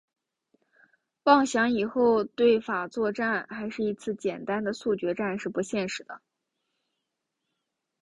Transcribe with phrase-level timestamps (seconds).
[1.25, 6.23] 妄想以后对法作战还是一次简单的速决战是不现实的。